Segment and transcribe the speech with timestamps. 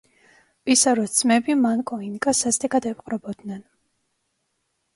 [0.69, 3.63] პისაროს ძმები მანკო ინკას სასტიკად ეპყრობოდნენ.